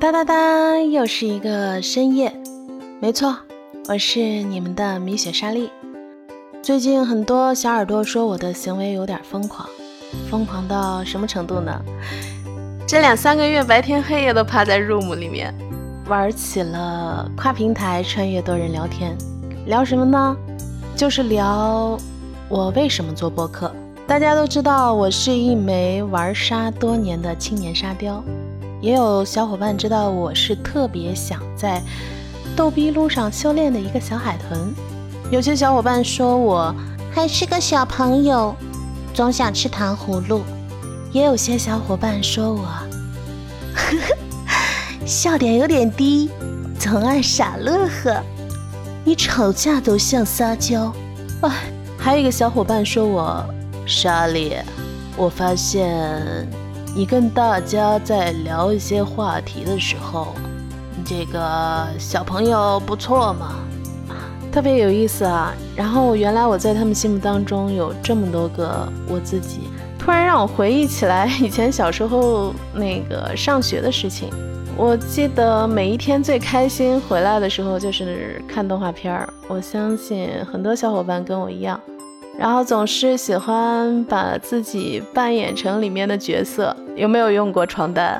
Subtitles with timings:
[0.00, 2.32] 哒哒哒，又是一个深夜。
[3.02, 3.36] 没错，
[3.86, 5.70] 我是你们的米雪莎莉。
[6.62, 9.68] 最近很多小耳朵说我的行为有点疯狂，
[10.30, 11.78] 疯狂到什么程度呢？
[12.88, 15.54] 这两三个月白天黑夜都趴在 room 里面，
[16.08, 19.14] 玩起了跨平台穿越多人聊天。
[19.66, 20.34] 聊什么呢？
[20.96, 21.98] 就是聊
[22.48, 23.70] 我为什么做播客。
[24.06, 28.24] 大家都知道，我是一枚玩沙多年的青年沙雕。
[28.80, 31.82] 也有小伙伴知道我是特别想在
[32.56, 34.74] 逗逼路上修炼的一个小海豚。
[35.30, 36.74] 有些小伙伴说我
[37.12, 38.54] 还是个小朋友，
[39.12, 40.42] 总想吃糖葫芦。
[41.12, 42.62] 也有些小伙伴说我
[43.74, 43.96] 呵
[44.46, 46.30] 呵笑点有点低，
[46.78, 48.22] 总爱傻乐呵。
[49.04, 50.92] 你吵架都像撒娇。
[51.42, 51.50] 哎，
[51.98, 53.44] 还有一个小伙伴说我
[53.86, 54.54] 莎莉，
[55.16, 56.48] 我发现。
[56.94, 60.34] 你跟大家在聊一些话题的时候，
[61.04, 63.54] 这个小朋友不错嘛，
[64.52, 65.54] 特别有意思啊。
[65.76, 69.60] 然后原来我在他们心目当中有这么多个我自己，
[69.98, 74.28] 突然让我回忆起来以前小时候那个上学的事情。
[74.76, 79.32] 我记得每一天最开心回来的时候就是看动画片儿。
[79.48, 81.80] 我相信很多小伙伴跟我一样。
[82.40, 88.18] 然后总是喜欢把自己扮演成里面的角色，有没有用过床单？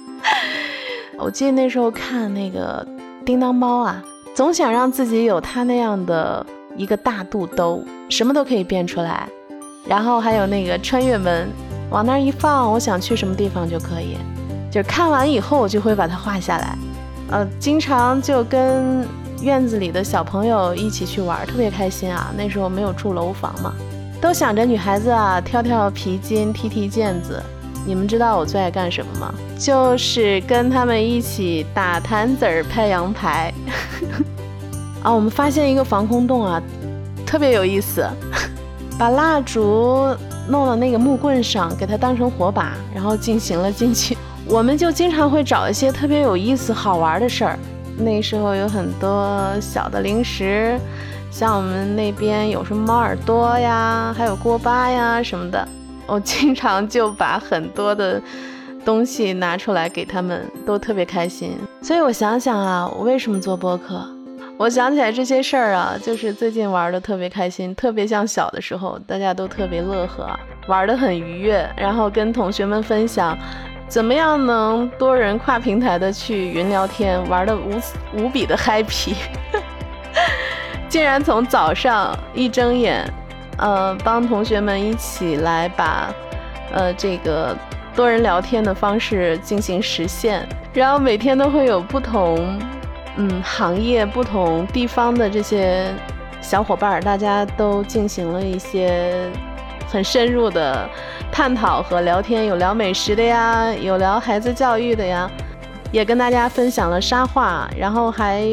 [1.18, 2.82] 我记得那时候看那个
[3.26, 4.02] 叮当猫啊，
[4.34, 9.28] 总想让自己有它那样的一个大肚兜，什么都可以变出来。
[9.86, 11.50] 然后还有那个穿越门，
[11.90, 14.16] 往那儿一放，我想去什么地方就可以。
[14.70, 16.78] 就看完以后，我就会把它画下来。
[17.30, 19.06] 呃，经常就跟。
[19.42, 22.32] 院子里的小朋友一起去玩，特别开心啊！
[22.36, 23.72] 那时候没有住楼房嘛，
[24.20, 27.42] 都想着女孩子啊，跳跳皮筋，踢踢毽子。
[27.86, 29.32] 你们知道我最爱干什么吗？
[29.58, 33.52] 就是跟他们一起打弹子儿、拍羊排。
[35.02, 36.60] 啊，我们发现一个防空洞啊，
[37.24, 38.04] 特别有意思，
[38.98, 40.08] 把蜡烛
[40.48, 44.18] 弄到那个木棍上，给它当成火把，然后进行了进去。
[44.46, 47.58] 我们就经常会找一些特别有意思、好玩的事儿。
[47.98, 50.78] 那时候有很多小的零食，
[51.30, 55.66] 像我们那边有什么猫耳朵呀，还有锅巴呀什么的，
[56.06, 58.22] 我经常就把很多的
[58.84, 61.56] 东西拿出来给他们，都特别开心。
[61.82, 64.00] 所以我想想啊，我为什么做播客？
[64.56, 70.28] 我想起来这些事儿啊，就是最近玩的特别开心，特别像小的时候，大家都特别乐呵，
[70.66, 73.36] 玩的很愉悦，然后跟同学们分享。
[73.88, 77.80] 怎么样能多人跨平台的去云聊天，玩的无
[78.12, 79.14] 无比的 happy，
[80.90, 83.10] 竟然从早上一睁眼，
[83.56, 86.12] 呃，帮同学们一起来把，
[86.70, 87.56] 呃，这个
[87.96, 92.58] 多人聊天的方式进行实现，然后每天都会有不同，
[93.16, 95.86] 嗯，行业不同地方的这些
[96.42, 99.30] 小伙伴，大家都进行了一些。
[99.90, 100.88] 很深入的
[101.32, 105.30] 探讨和聊天，有聊美食的呀，有聊孩子教育的呀，
[105.90, 108.46] 也跟大家分享了沙画，然后还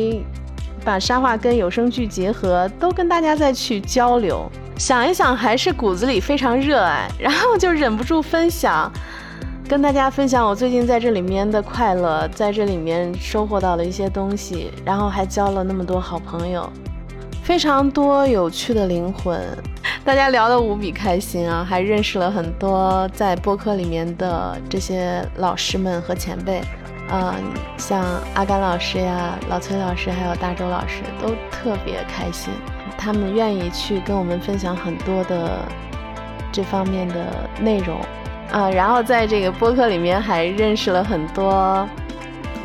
[0.83, 4.49] 把沙画跟有声剧结合，都跟大家再去交流。
[4.77, 8.91] 想一想，还是骨子里非常热爱， 然后就忍不住分享，
[9.67, 16.69] 跟大家分享我最近在这里面的快乐，在这里面收获到了一些东西，然后还交了那么多好朋友，
[17.45, 19.39] 非常多有趣的灵魂。
[20.03, 26.59] 大家聊得无比开心啊，还认识了很多在播客里面的这些老师们和前辈，
[27.11, 27.35] 嗯，
[27.77, 28.03] 像
[28.33, 32.51] 阿甘老师呀、老崔老师，还有大周老师，都特别开心。
[32.97, 35.59] 他们愿意去跟我们分享很多的
[36.51, 37.99] 这方面的内容
[38.51, 41.87] 啊，然后在这个播客里面还认识了很多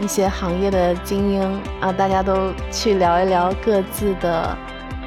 [0.00, 4.56] 一些行业的精英啊，大家都去聊一聊各自的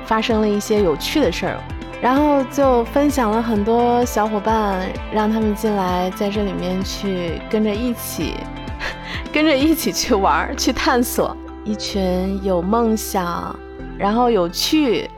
[0.06, 1.58] 发生了一些有趣的事儿。
[2.02, 8.36] 然后就分享了很多小伙伴，让他们进来，在这里面去跟着一起，
[9.32, 11.36] 跟着一起去玩儿，去探索。
[11.64, 13.58] 一群有梦想，
[13.98, 15.10] 然后有趣、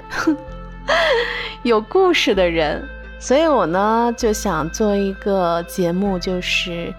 [1.63, 2.87] 有故事的人。
[3.17, 6.93] 所以我呢就想做一个节目，就是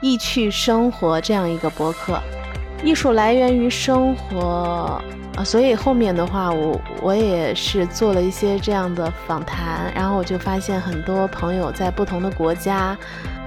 [0.00, 2.20] 意趣生活这样一个博客。
[2.82, 5.00] 艺术来源于生活。
[5.36, 12.96] 啊，所以后面的话，我我也是做了一些这样的访谈，然后我就发现很多朋友在不同的国家，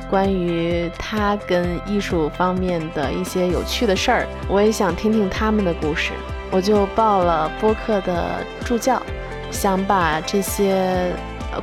[0.08, 6.12] 关于他跟艺术方面的一些有趣的事儿，我也想听听他们的故事，
[6.52, 9.02] 我就报了播客的助教，
[9.50, 11.12] 想把这些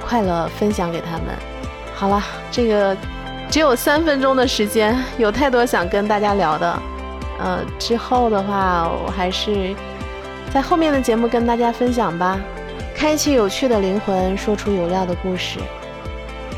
[0.05, 1.27] 快乐分享给他们。
[1.95, 2.97] 好了，这个
[3.49, 6.79] 只有三分钟的时间，有太多想跟大家聊的。
[7.39, 9.75] 呃，之后的话，我还是
[10.53, 12.39] 在后面的节目跟大家分享吧。
[12.95, 15.59] 开启有趣的灵魂，说出有料的故事。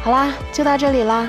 [0.02, 1.28] 好啦，就到这里啦。